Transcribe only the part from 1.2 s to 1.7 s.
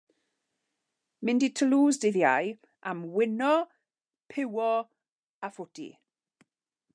Mynd i